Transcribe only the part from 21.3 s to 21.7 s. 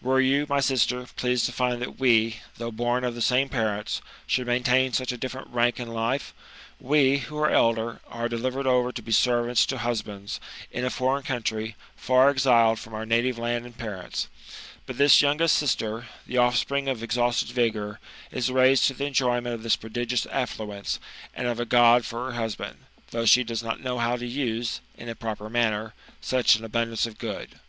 and of a